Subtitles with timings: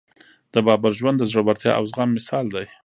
[0.53, 2.65] د بابر ژوند د زړورتیا او زغم مثال دی.